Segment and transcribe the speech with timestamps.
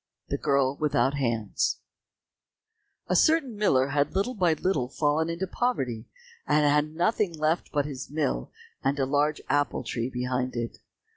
[0.29, 1.77] 31 The Girl Without Hands
[3.05, 6.07] A certain miller had little by little fallen into poverty,
[6.47, 8.51] and had nothing left but his mill
[8.83, 10.79] and a large apple tree behind it.